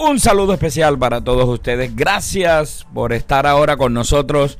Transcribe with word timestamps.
Un 0.00 0.20
saludo 0.20 0.52
especial 0.52 0.96
para 0.96 1.22
todos 1.22 1.48
ustedes. 1.48 1.96
Gracias 1.96 2.86
por 2.94 3.12
estar 3.12 3.48
ahora 3.48 3.76
con 3.76 3.92
nosotros 3.92 4.56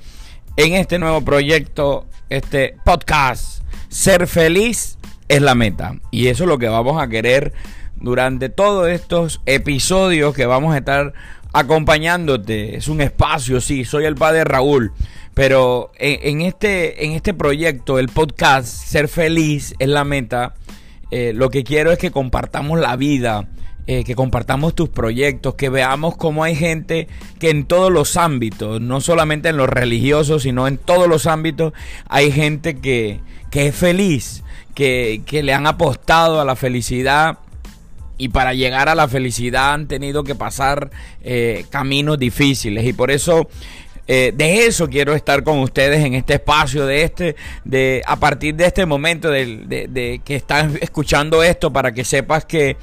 en 0.57 0.75
este 0.75 0.98
nuevo 0.98 1.21
proyecto, 1.21 2.09
este 2.29 2.75
podcast. 2.84 3.62
Ser 3.88 4.27
feliz 4.27 4.98
es 5.29 5.41
la 5.41 5.55
meta. 5.55 5.95
Y 6.11 6.27
eso 6.27 6.43
es 6.43 6.48
lo 6.48 6.59
que 6.59 6.66
vamos 6.66 7.01
a 7.01 7.06
querer 7.06 7.52
durante 7.95 8.48
todos 8.48 8.88
estos 8.88 9.41
episodios 9.46 10.34
que 10.34 10.45
vamos 10.45 10.74
a 10.74 10.79
estar 10.79 11.12
acompañándote. 11.52 12.77
Es 12.77 12.89
un 12.89 13.00
espacio, 13.00 13.61
sí, 13.61 13.84
soy 13.84 14.07
el 14.07 14.16
padre 14.16 14.43
Raúl. 14.43 14.91
Pero 15.34 15.93
en, 15.98 16.41
este, 16.41 17.05
en 17.05 17.12
este 17.12 17.32
proyecto, 17.32 18.00
el 18.00 18.09
podcast, 18.09 18.66
ser 18.66 19.07
feliz 19.07 19.73
es 19.78 19.89
la 19.89 20.02
meta. 20.02 20.55
Eh, 21.12 21.30
lo 21.33 21.48
que 21.48 21.62
quiero 21.62 21.92
es 21.92 21.98
que 21.98 22.11
compartamos 22.11 22.80
la 22.80 22.97
vida, 22.97 23.48
eh, 23.91 24.05
que 24.05 24.15
compartamos 24.15 24.74
tus 24.74 24.91
proyectos, 24.91 25.55
que 25.55 25.70
veamos 25.70 26.15
cómo 26.15 26.45
hay 26.45 26.55
gente 26.55 27.09
que 27.38 27.48
en 27.48 27.65
todos 27.65 27.91
los 27.91 28.19
ámbitos, 28.19 28.83
no 28.83 29.01
solamente 29.01 29.48
en 29.48 29.56
los 29.56 29.66
religiosos, 29.66 30.42
sino 30.42 30.69
en 30.69 30.77
todos 30.77 31.09
los 31.09 31.27
ámbitos, 31.27 31.73
hay 32.06 32.30
gente 32.30 32.77
que, 32.80 33.20
es 33.51 33.74
feliz, 33.74 34.45
que, 34.74 35.23
le 35.42 35.55
han 35.55 35.66
apostado 35.66 36.38
a 36.38 36.45
la 36.45 36.55
felicidad 36.55 37.38
y 38.19 38.28
para 38.28 38.52
llegar 38.52 38.91
a 38.91 38.95
la 38.95 39.09
felicidad 39.09 39.73
han 39.73 39.89
tenido 39.89 40.23
que 40.23 40.34
pasar 40.34 40.91
eh, 41.23 41.64
caminos 41.70 42.19
difíciles. 42.19 42.84
Y 42.84 42.92
por 42.92 43.11
eso 43.11 43.48
eh, 44.06 44.34
de 44.36 44.66
eso 44.66 44.91
quiero 44.91 45.14
estar 45.14 45.42
con 45.42 45.61
ustedes 45.61 46.05
en 46.05 46.12
este 46.12 46.34
espacio 46.34 46.84
de 46.84 47.05
este, 47.05 47.36
de 47.64 48.02
a 48.06 48.16
partir 48.16 48.55
de 48.55 48.66
este 48.66 48.84
momento 48.84 49.30
de, 49.30 50.20
que 50.23 50.36
están 50.36 50.77
escuchando 50.83 51.42
esto 51.42 51.72
para 51.72 51.92
que 51.92 52.05
sepas 52.05 52.44
que, 52.44 52.77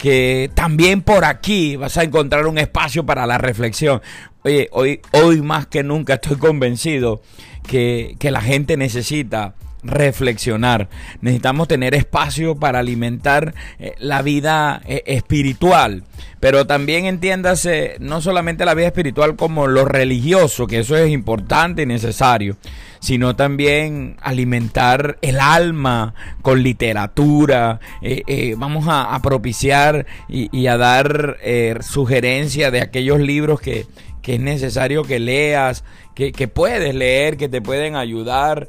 que 0.00 0.50
también 0.54 1.02
por 1.02 1.26
aquí 1.26 1.76
vas 1.76 1.98
a 1.98 2.02
encontrar 2.02 2.46
un 2.46 2.56
espacio 2.56 3.04
para 3.04 3.26
la 3.26 3.36
reflexión. 3.36 4.00
Oye, 4.44 4.70
hoy, 4.72 5.02
hoy 5.12 5.42
más 5.42 5.66
que 5.66 5.82
nunca 5.82 6.14
estoy 6.14 6.38
convencido 6.38 7.20
que, 7.68 8.16
que 8.18 8.30
la 8.30 8.40
gente 8.40 8.78
necesita 8.78 9.56
reflexionar. 9.82 10.88
Necesitamos 11.20 11.68
tener 11.68 11.94
espacio 11.94 12.56
para 12.56 12.80
alimentar 12.80 13.54
eh, 13.78 13.94
la 13.98 14.22
vida 14.22 14.80
eh, 14.86 15.02
espiritual. 15.06 16.04
Pero 16.38 16.66
también 16.66 17.04
entiéndase 17.04 17.96
no 18.00 18.20
solamente 18.20 18.64
la 18.64 18.74
vida 18.74 18.86
espiritual 18.86 19.36
como 19.36 19.66
lo 19.66 19.84
religioso, 19.84 20.66
que 20.66 20.80
eso 20.80 20.96
es 20.96 21.10
importante 21.10 21.82
y 21.82 21.86
necesario, 21.86 22.56
sino 22.98 23.36
también 23.36 24.16
alimentar 24.22 25.18
el 25.20 25.38
alma 25.38 26.14
con 26.40 26.62
literatura. 26.62 27.80
Eh, 28.00 28.54
vamos 28.56 28.86
a, 28.88 29.18
propiciar 29.22 30.06
y, 30.28 30.66
a 30.66 30.78
dar 30.78 31.36
sugerencia 31.82 32.70
de 32.70 32.80
aquellos 32.80 33.20
libros 33.20 33.60
que, 33.60 33.86
es 34.22 34.40
necesario 34.40 35.02
que 35.02 35.18
leas, 35.18 35.84
que, 36.14 36.32
puedes 36.48 36.94
leer, 36.94 37.36
que 37.36 37.50
te 37.50 37.60
pueden 37.60 37.96
ayudar. 37.96 38.68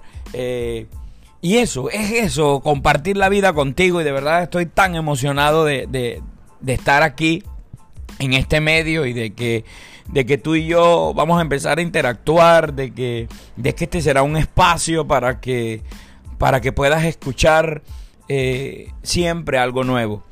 Y 1.41 1.57
eso, 1.57 1.89
es 1.89 2.11
eso, 2.11 2.59
compartir 2.59 3.17
la 3.17 3.27
vida 3.27 3.51
contigo 3.53 3.99
y 3.99 4.03
de 4.03 4.11
verdad 4.11 4.43
estoy 4.43 4.67
tan 4.67 4.95
emocionado 4.95 5.65
de, 5.65 6.21
estar 6.67 7.01
aquí 7.01 7.43
en 8.19 8.33
este 8.33 8.61
medio 8.61 9.07
y 9.07 9.13
de 9.13 9.33
que, 9.33 9.65
de 10.07 10.27
que 10.27 10.37
tú 10.37 10.55
y 10.55 10.67
yo 10.67 11.13
vamos 11.15 11.39
a 11.39 11.41
empezar 11.41 11.79
a 11.79 11.81
interactuar, 11.81 12.73
de 12.73 12.93
que, 12.93 13.27
de 13.55 13.73
que 13.73 13.85
este 13.85 14.01
será 14.01 14.21
un 14.21 14.37
espacio 14.37 15.07
para 15.07 15.39
que, 15.39 15.81
para 16.37 16.61
que 16.61 16.71
puedas 16.71 17.05
escuchar 17.05 17.81
eh, 18.29 18.91
siempre 19.01 19.57
algo 19.57 19.83
nuevo. 19.83 20.23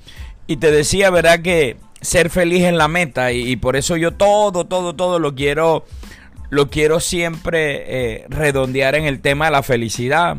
Y 0.45 0.57
te 0.57 0.71
decía, 0.71 1.09
¿verdad? 1.09 1.41
Que 1.41 1.77
ser 2.01 2.29
feliz 2.29 2.63
en 2.63 2.77
la 2.77 2.87
meta 2.87 3.31
y, 3.31 3.55
por 3.55 3.75
eso 3.75 3.97
yo 3.97 4.11
todo, 4.11 4.65
todo, 4.65 4.95
todo 4.95 5.19
lo 5.19 5.35
quiero, 5.35 5.85
lo 6.49 6.69
quiero 6.69 6.99
siempre 6.99 7.83
eh, 7.87 8.25
redondear 8.29 8.95
en 8.95 9.05
el 9.05 9.21
tema 9.21 9.45
de 9.45 9.51
la 9.51 9.63
felicidad. 9.63 10.37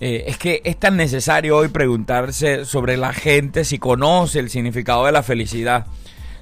Eh, 0.00 0.24
es 0.26 0.38
que 0.38 0.60
es 0.64 0.78
tan 0.78 0.96
necesario 0.96 1.56
hoy 1.56 1.68
preguntarse 1.68 2.64
sobre 2.64 2.96
la 2.96 3.12
gente 3.12 3.64
si 3.64 3.78
conoce 3.78 4.40
el 4.40 4.50
significado 4.50 5.06
de 5.06 5.12
la 5.12 5.22
felicidad. 5.22 5.86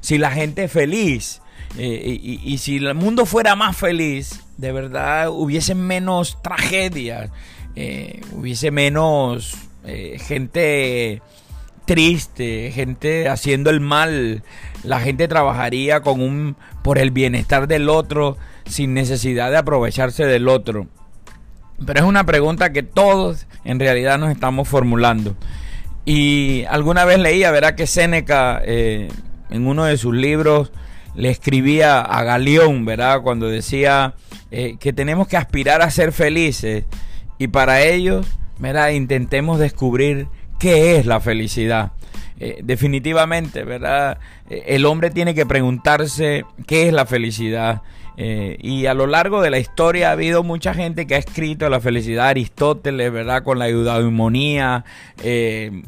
Si 0.01 0.19
la 0.19 0.31
gente 0.31 0.65
es 0.65 0.73
feliz 0.73 1.43
eh, 1.79 2.19
y, 2.21 2.59
si 2.59 2.77
el 2.77 2.95
mundo 2.95 3.27
fuera 3.27 3.55
más 3.55 3.77
feliz, 3.77 4.41
de 4.57 4.73
verdad 4.73 5.31
hubiese 5.31 5.75
menos 5.75 6.43
tragedias, 6.43 7.31
eh, 7.77 8.21
hubiese 8.33 8.71
menos 8.71 9.57
gente 9.85 11.21
triste, 11.87 12.71
gente 12.73 13.29
haciendo 13.29 13.71
el 13.71 13.81
mal, 13.81 14.45
la 14.85 15.01
gente 15.01 15.27
trabajaría 15.27 16.01
con 16.01 16.21
un 16.21 16.57
por 16.83 16.99
el 16.99 17.11
bienestar 17.11 17.67
del 17.67 17.89
otro 17.89 18.37
sin 18.65 18.95
necesidad 18.95 19.51
de 19.51 19.57
aprovecharse 19.57 20.25
del 20.25 20.49
otro. 20.49 20.87
Pero 21.85 22.01
es 22.01 22.07
una 22.07 22.25
pregunta 22.25 22.73
que 22.73 22.83
todos 22.83 23.47
en 23.65 23.79
realidad 23.79 24.19
nos 24.19 24.31
estamos 24.31 24.69
formulando. 24.69 25.37
Y 26.05 26.65
alguna 26.69 27.05
vez 27.05 27.19
leía, 27.19 27.51
verá 27.51 27.77
que 27.77 27.87
Séneca 27.87 28.61
eh, 28.65 29.09
en 29.51 29.67
uno 29.67 29.85
de 29.85 29.97
sus 29.97 30.15
libros 30.15 30.73
le 31.15 31.31
escribía 31.31 32.01
a 32.01 32.25
Galeón, 32.25 32.85
¿verdad? 32.85 33.21
Cuando 33.23 33.47
decía 33.47 34.15
eh, 34.51 34.77
que 34.81 34.93
tenemos 34.93 35.29
que 35.29 35.37
aspirar 35.37 35.83
a 35.83 35.91
ser 35.91 36.13
felices 36.13 36.85
y 37.39 37.49
para 37.49 37.83
ello, 37.83 38.23
¿verdad? 38.59 38.91
Intentemos 38.91 39.59
descubrir 39.59 40.27
qué 40.59 40.97
es 40.97 41.07
la 41.07 41.21
felicidad. 41.21 41.93
Eh, 42.41 42.61
definitivamente, 42.65 43.63
¿verdad? 43.63 44.19
el 44.49 44.85
hombre 44.85 45.11
tiene 45.11 45.35
que 45.35 45.47
preguntarse 45.47 46.45
qué 46.67 46.89
es 46.89 46.93
la 46.93 47.07
felicidad. 47.07 47.83
Eh, 48.17 48.59
y 48.61 48.87
a 48.87 48.95
lo 48.95 49.07
largo 49.07 49.41
de 49.41 49.51
la 49.51 49.59
historia 49.59 50.11
ha 50.11 50.13
habido 50.13 50.43
mucha 50.43 50.75
gente 50.75 51.07
que 51.07 51.15
ha 51.15 51.19
escrito 51.19 51.69
la 51.69 51.81
felicidad, 51.81 52.29
Aristóteles, 52.29 53.11
¿verdad? 53.13 53.43
Con 53.43 53.59
la 53.59 53.69
eudaimonia, 53.69 54.85
eh, 55.23 55.83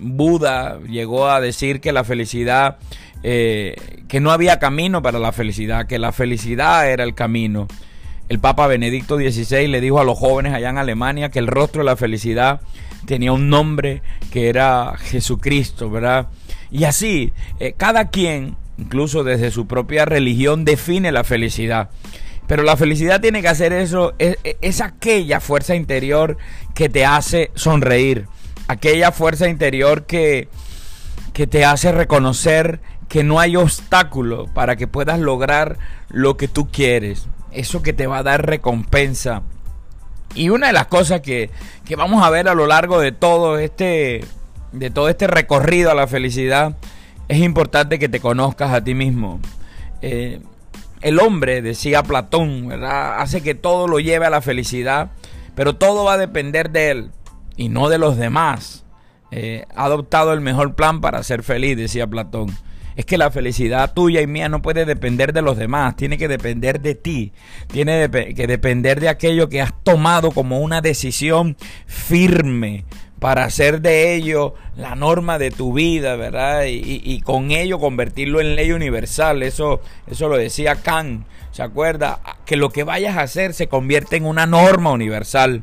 Buda 0.00 0.78
llegó 0.88 1.28
a 1.28 1.40
decir 1.40 1.80
que 1.80 1.92
la 1.92 2.04
felicidad, 2.04 2.78
eh, 3.22 3.76
que 4.08 4.20
no 4.20 4.30
había 4.30 4.58
camino 4.58 5.02
para 5.02 5.18
la 5.18 5.32
felicidad, 5.32 5.86
que 5.86 5.98
la 5.98 6.12
felicidad 6.12 6.88
era 6.90 7.04
el 7.04 7.14
camino. 7.14 7.66
El 8.28 8.38
Papa 8.38 8.68
Benedicto 8.68 9.16
XVI 9.16 9.66
le 9.66 9.80
dijo 9.80 9.98
a 9.98 10.04
los 10.04 10.16
jóvenes 10.16 10.54
allá 10.54 10.70
en 10.70 10.78
Alemania 10.78 11.30
que 11.30 11.40
el 11.40 11.48
rostro 11.48 11.80
de 11.80 11.86
la 11.86 11.96
felicidad 11.96 12.60
tenía 13.04 13.32
un 13.32 13.48
nombre 13.50 14.02
que 14.30 14.48
era 14.48 14.94
Jesucristo, 14.96 15.90
¿verdad? 15.90 16.28
Y 16.70 16.84
así, 16.84 17.32
cada 17.76 18.08
quien 18.10 18.54
incluso 18.80 19.22
desde 19.22 19.50
su 19.50 19.66
propia 19.66 20.04
religión, 20.04 20.64
define 20.64 21.12
la 21.12 21.24
felicidad. 21.24 21.90
Pero 22.46 22.62
la 22.64 22.76
felicidad 22.76 23.20
tiene 23.20 23.42
que 23.42 23.48
hacer 23.48 23.72
eso, 23.72 24.14
es, 24.18 24.80
aquella 24.80 25.38
fuerza 25.40 25.76
interior 25.76 26.36
que 26.74 26.88
te 26.88 27.04
hace 27.04 27.52
sonreír, 27.54 28.26
aquella 28.66 29.12
fuerza 29.12 29.48
interior 29.48 30.04
que, 30.04 30.48
que 31.32 31.46
te 31.46 31.64
hace 31.64 31.92
reconocer 31.92 32.80
que 33.08 33.22
no 33.22 33.38
hay 33.38 33.56
obstáculo 33.56 34.46
para 34.52 34.76
que 34.76 34.88
puedas 34.88 35.20
lograr 35.20 35.78
lo 36.08 36.36
que 36.36 36.48
tú 36.48 36.68
quieres, 36.70 37.28
eso 37.52 37.82
que 37.82 37.92
te 37.92 38.06
va 38.06 38.18
a 38.18 38.22
dar 38.24 38.46
recompensa. 38.46 39.42
Y 40.34 40.48
una 40.48 40.68
de 40.68 40.72
las 40.72 40.86
cosas 40.86 41.20
que, 41.20 41.50
que 41.84 41.96
vamos 41.96 42.24
a 42.24 42.30
ver 42.30 42.48
a 42.48 42.54
lo 42.54 42.66
largo 42.66 43.00
de 43.00 43.12
todo 43.12 43.58
este, 43.58 44.24
de 44.72 44.90
todo 44.90 45.08
este 45.08 45.26
recorrido 45.26 45.90
a 45.90 45.94
la 45.94 46.06
felicidad, 46.06 46.76
es 47.30 47.38
importante 47.38 48.00
que 48.00 48.08
te 48.08 48.18
conozcas 48.18 48.72
a 48.72 48.82
ti 48.82 48.92
mismo. 48.92 49.38
Eh, 50.02 50.40
el 51.00 51.20
hombre, 51.20 51.62
decía 51.62 52.02
Platón, 52.02 52.66
¿verdad? 52.66 53.20
hace 53.20 53.40
que 53.40 53.54
todo 53.54 53.86
lo 53.86 54.00
lleve 54.00 54.26
a 54.26 54.30
la 54.30 54.40
felicidad, 54.40 55.12
pero 55.54 55.76
todo 55.76 56.02
va 56.02 56.14
a 56.14 56.18
depender 56.18 56.70
de 56.70 56.90
él 56.90 57.10
y 57.56 57.68
no 57.68 57.88
de 57.88 57.98
los 57.98 58.16
demás. 58.16 58.84
Eh, 59.30 59.64
ha 59.76 59.84
adoptado 59.84 60.32
el 60.32 60.40
mejor 60.40 60.74
plan 60.74 61.00
para 61.00 61.22
ser 61.22 61.44
feliz, 61.44 61.76
decía 61.76 62.08
Platón. 62.08 62.48
Es 62.96 63.04
que 63.04 63.16
la 63.16 63.30
felicidad 63.30 63.94
tuya 63.94 64.20
y 64.22 64.26
mía 64.26 64.48
no 64.48 64.60
puede 64.60 64.84
depender 64.84 65.32
de 65.32 65.42
los 65.42 65.56
demás, 65.56 65.94
tiene 65.94 66.18
que 66.18 66.26
depender 66.26 66.80
de 66.80 66.96
ti, 66.96 67.32
tiene 67.68 68.10
que 68.10 68.48
depender 68.48 68.98
de 68.98 69.08
aquello 69.08 69.48
que 69.48 69.60
has 69.60 69.72
tomado 69.84 70.32
como 70.32 70.58
una 70.58 70.80
decisión 70.80 71.56
firme, 71.86 72.84
para 73.20 73.44
hacer 73.44 73.82
de 73.82 74.14
ello 74.14 74.54
la 74.76 74.96
norma 74.96 75.38
de 75.38 75.50
tu 75.50 75.74
vida, 75.74 76.16
¿verdad? 76.16 76.64
Y, 76.66 77.20
con 77.20 77.50
ello 77.50 77.78
convertirlo 77.78 78.40
en 78.40 78.56
ley 78.56 78.72
universal. 78.72 79.42
Eso, 79.42 79.82
eso 80.10 80.28
lo 80.28 80.38
decía 80.38 80.76
Kant, 80.76 81.26
¿se 81.52 81.62
acuerda? 81.62 82.20
Que 82.46 82.56
lo 82.56 82.70
que 82.70 82.82
vayas 82.82 83.18
a 83.18 83.22
hacer 83.22 83.52
se 83.52 83.68
convierte 83.68 84.16
en 84.16 84.24
una 84.24 84.46
norma 84.46 84.90
universal. 84.90 85.62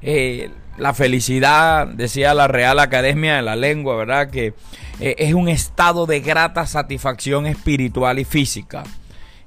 Eh, 0.00 0.50
la 0.78 0.94
felicidad, 0.94 1.86
decía 1.86 2.32
la 2.32 2.48
Real 2.48 2.78
Academia 2.78 3.36
de 3.36 3.42
la 3.42 3.56
Lengua, 3.56 3.96
¿verdad? 3.96 4.30
Que 4.30 4.54
eh, 4.98 5.16
es 5.18 5.34
un 5.34 5.50
estado 5.50 6.06
de 6.06 6.20
grata 6.20 6.66
satisfacción 6.66 7.44
espiritual 7.46 8.18
y 8.18 8.24
física. 8.24 8.84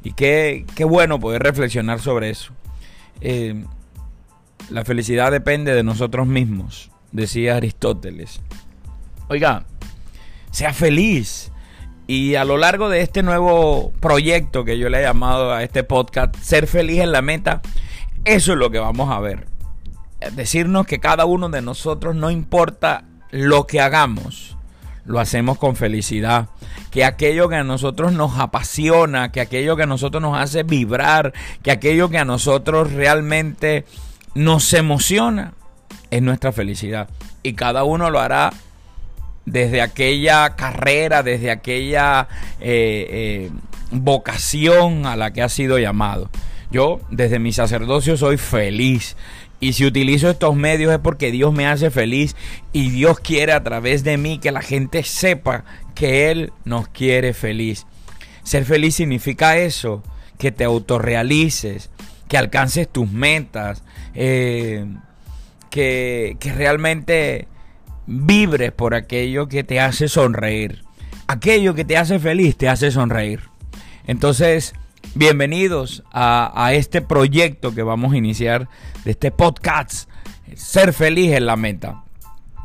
Y 0.03 0.13
qué, 0.13 0.65
qué 0.75 0.85
bueno 0.85 1.19
poder 1.19 1.41
reflexionar 1.41 1.99
sobre 1.99 2.29
eso. 2.29 2.53
Eh, 3.21 3.63
la 4.69 4.85
felicidad 4.85 5.31
depende 5.31 5.73
de 5.73 5.81
nosotros 5.81 6.27
mismos 6.27 6.91
decía 7.11 7.57
Aristóteles. 7.57 8.41
Oiga, 9.27 9.65
sea 10.51 10.73
feliz. 10.73 11.51
Y 12.07 12.35
a 12.35 12.43
lo 12.43 12.57
largo 12.57 12.89
de 12.89 13.01
este 13.01 13.21
nuevo 13.21 13.91
proyecto 13.99 14.65
que 14.65 14.79
yo 14.79 14.89
le 14.89 14.99
he 14.99 15.03
llamado 15.03 15.53
a 15.53 15.63
este 15.63 15.83
podcast, 15.83 16.35
Ser 16.37 16.65
feliz 16.65 17.01
en 17.01 17.11
la 17.11 17.21
meta, 17.21 17.61
eso 18.25 18.53
es 18.53 18.57
lo 18.57 18.71
que 18.71 18.79
vamos 18.79 19.11
a 19.11 19.19
ver. 19.19 19.47
decirnos 20.33 20.87
que 20.87 20.99
cada 20.99 21.25
uno 21.25 21.49
de 21.49 21.61
nosotros, 21.61 22.15
no 22.15 22.31
importa 22.31 23.05
lo 23.31 23.67
que 23.67 23.79
hagamos, 23.79 24.57
lo 25.05 25.19
hacemos 25.19 25.57
con 25.59 25.75
felicidad. 25.75 26.49
Que 26.89 27.05
aquello 27.05 27.47
que 27.47 27.55
a 27.55 27.63
nosotros 27.63 28.13
nos 28.13 28.39
apasiona, 28.39 29.31
que 29.31 29.41
aquello 29.41 29.75
que 29.75 29.83
a 29.83 29.87
nosotros 29.87 30.21
nos 30.21 30.37
hace 30.37 30.63
vibrar, 30.63 31.33
que 31.61 31.69
aquello 31.69 32.09
que 32.09 32.17
a 32.17 32.25
nosotros 32.25 32.91
realmente 32.91 33.85
nos 34.33 34.73
emociona, 34.73 35.53
es 36.11 36.21
nuestra 36.21 36.51
felicidad. 36.51 37.09
Y 37.43 37.53
cada 37.53 37.83
uno 37.83 38.09
lo 38.09 38.19
hará 38.19 38.51
desde 39.45 39.81
aquella 39.81 40.55
carrera, 40.55 41.23
desde 41.23 41.51
aquella 41.51 42.27
eh, 42.59 43.07
eh, 43.09 43.51
vocación 43.91 45.05
a 45.05 45.15
la 45.15 45.31
que 45.31 45.41
ha 45.41 45.49
sido 45.49 45.79
llamado. 45.79 46.29
Yo, 46.71 47.01
desde 47.09 47.39
mi 47.39 47.51
sacerdocio, 47.51 48.15
soy 48.15 48.37
feliz. 48.37 49.15
Y 49.59 49.73
si 49.73 49.85
utilizo 49.85 50.29
estos 50.29 50.55
medios 50.55 50.93
es 50.93 50.99
porque 50.99 51.31
Dios 51.31 51.53
me 51.53 51.67
hace 51.67 51.91
feliz 51.91 52.35
y 52.71 52.89
Dios 52.89 53.19
quiere 53.19 53.51
a 53.51 53.63
través 53.63 54.03
de 54.03 54.17
mí 54.17 54.39
que 54.39 54.51
la 54.51 54.61
gente 54.61 55.03
sepa 55.03 55.65
que 55.95 56.31
Él 56.31 56.53
nos 56.63 56.87
quiere 56.87 57.33
feliz. 57.33 57.85
Ser 58.43 58.63
feliz 58.63 58.95
significa 58.95 59.57
eso, 59.57 60.01
que 60.37 60.51
te 60.51 60.63
autorrealices, 60.63 61.89
que 62.29 62.37
alcances 62.37 62.87
tus 62.87 63.11
metas, 63.11 63.83
eh, 64.15 64.85
que, 65.69 66.37
que 66.39 66.53
realmente 66.53 67.47
vibres 68.05 68.71
por 68.71 68.95
aquello 68.95 69.47
que 69.47 69.63
te 69.63 69.79
hace 69.79 70.07
sonreír. 70.07 70.83
Aquello 71.27 71.75
que 71.75 71.85
te 71.85 71.95
hace 71.95 72.17
feliz 72.17 72.57
te 72.57 72.67
hace 72.67 72.89
sonreír. 72.89 73.41
Entonces, 74.07 74.73
bienvenidos 75.13 76.03
a, 76.11 76.71
este 76.73 77.01
proyecto 77.01 77.75
que 77.75 77.83
vamos 77.83 78.13
a 78.13 78.17
iniciar 78.17 78.67
de 79.05 79.11
este 79.11 79.31
podcast, 79.31 80.09
Ser 80.55 80.93
feliz 80.93 81.33
en 81.33 81.45
la 81.45 81.55
meta. 81.55 82.03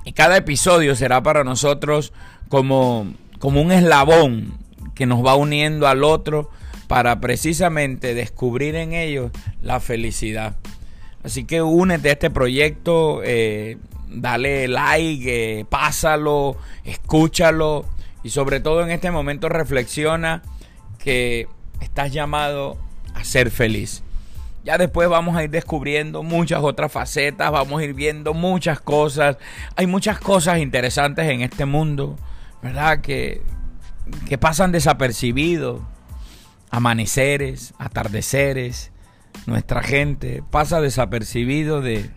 Y 0.06 0.12
cada 0.12 0.39
episodio 0.39 0.97
será 0.97 1.23
para 1.23 1.45
nosotros 1.45 2.15
como, 2.49 3.12
como 3.39 3.61
un 3.61 3.73
eslabón 3.73 4.55
que 4.95 5.05
nos 5.05 5.25
va 5.25 5.35
uniendo 5.37 5.87
al 5.87 6.03
otro 6.03 6.51
para 6.87 7.21
precisamente 7.21 8.15
descubrir 8.15 8.75
en 8.77 8.95
ellos 8.95 9.31
la 9.61 9.81
felicidad. 9.81 10.56
Así 11.25 11.44
que 11.44 11.62
únete 11.62 12.11
a 12.11 12.12
este 12.12 12.31
proyecto, 12.31 13.23
eh, 13.25 13.79
dale 14.09 14.69
like, 14.69 15.61
eh, 15.61 15.65
pásalo, 15.65 16.56
escúchalo 16.85 17.87
y 18.23 18.31
sobre 18.31 18.61
todo 18.61 18.82
en 18.82 18.91
este 18.91 19.11
momento 19.11 19.49
reflexiona 19.49 20.43
que 20.99 21.49
estás 21.81 22.12
llamado 22.12 22.76
a 23.15 23.25
ser 23.25 23.50
feliz. 23.50 24.03
Ya 24.65 24.79
después 24.79 25.09
vamos 25.09 25.37
a 25.37 25.44
ir 25.44 25.50
descubriendo 25.50 26.23
muchas 26.23 26.62
otras 26.62 26.91
facetas, 26.91 27.50
vamos 27.50 27.81
a 27.81 27.85
ir 27.85 27.93
viendo 27.93 28.32
muchas 28.32 28.81
cosas. 28.81 29.37
Hay 29.77 29.87
muchas 29.87 30.19
cosas 30.19 30.59
interesantes 30.59 31.29
en 31.29 31.43
este 31.43 31.67
mundo, 31.67 32.17
¿verdad? 32.62 33.00
Que, 33.03 33.43
que 34.27 34.38
pasan 34.38 34.73
desapercibidos. 34.73 35.82
Amaneceres, 36.70 37.75
atardeceres. 37.79 38.91
Nuestra 39.47 39.83
gente 39.83 40.43
pasa 40.51 40.81
desapercibido 40.81 41.81
de, 41.81 42.11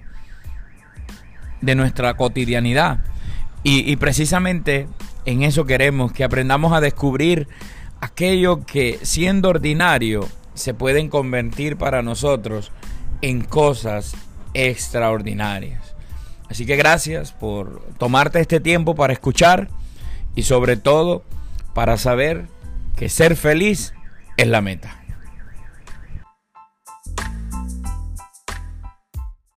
de 1.62 1.75
nuestra 1.75 2.16
cotidianidad. 2.16 3.00
Y, 3.64 3.98
precisamente 3.98 4.88
en 5.25 5.44
eso 5.44 5.66
queremos, 5.66 6.14
que 6.14 6.24
aprendamos 6.24 6.72
a 6.72 6.80
descubrir 6.80 7.50
aquello 8.00 8.66
que 8.66 8.98
siendo 9.02 9.50
ordinario 9.50 10.25
se 10.54 10.74
pueden 10.74 11.10
convertir 11.10 11.75
para 11.75 12.02
nosotros 12.02 12.72
en 13.22 13.42
cosas 13.42 14.16
extraordinarias. 14.54 15.96
Así 16.50 16.66
que 16.66 16.78
gracias 16.78 17.34
por 17.34 17.81
tomarte 17.98 18.40
este 18.40 18.62
tiempo 18.62 18.96
para 18.96 19.12
escuchar 19.12 19.68
y 20.34 20.44
sobre 20.44 20.78
todo 20.78 21.25
para 21.74 21.98
saber 21.98 22.46
que 22.96 23.10
ser 23.10 23.36
feliz 23.36 23.94
es 24.38 24.48
la 24.48 24.62
meta. 24.62 25.02